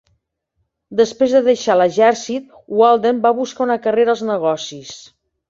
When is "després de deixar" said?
1.01-1.75